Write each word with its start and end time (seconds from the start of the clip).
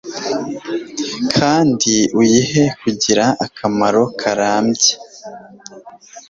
kandi 1.37 1.93
uyihe 2.19 2.63
kugira 2.81 3.25
akamaro 3.45 4.01
karambye 4.19 4.91